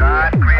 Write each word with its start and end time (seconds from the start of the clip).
God 0.00 0.59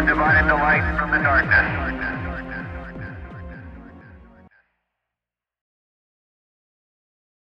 God 0.00 0.06
divided 0.06 0.48
the 0.48 0.54
light 0.54 0.98
from 0.98 1.10
the 1.10 1.18
darkness. 1.18 2.09